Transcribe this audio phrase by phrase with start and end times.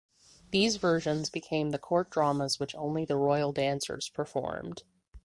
[0.49, 4.81] These versions became the court dramas which only the royal dancers performed.